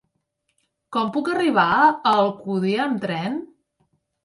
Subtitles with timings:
[0.97, 3.39] Com puc arribar a Alcúdia amb tren?